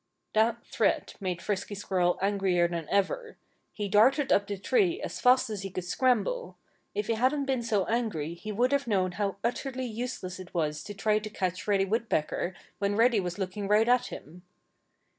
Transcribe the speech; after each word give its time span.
That 0.33 0.65
threat 0.65 1.13
made 1.19 1.43
Frisky 1.43 1.75
Squirrel 1.75 2.17
angrier 2.23 2.67
than 2.67 2.89
ever. 2.89 3.37
He 3.71 3.87
darted 3.87 4.31
up 4.33 4.47
the 4.47 4.57
tree 4.57 4.99
as 4.99 5.19
fast 5.21 5.47
as 5.51 5.61
he 5.61 5.69
could 5.69 5.83
scramble. 5.85 6.57
If 6.95 7.05
he 7.05 7.13
hadn't 7.13 7.45
been 7.45 7.61
so 7.61 7.85
angry 7.85 8.33
he 8.33 8.51
would 8.51 8.71
have 8.71 8.87
known 8.87 9.11
how 9.11 9.35
utterly 9.43 9.85
useless 9.85 10.39
it 10.39 10.55
was 10.55 10.83
to 10.85 10.95
try 10.95 11.19
to 11.19 11.29
catch 11.29 11.67
Reddy 11.67 11.85
Woodpecker 11.85 12.55
when 12.79 12.95
Reddy 12.95 13.19
was 13.19 13.37
looking 13.37 13.67
right 13.67 13.87
at 13.87 14.07
him. 14.07 14.41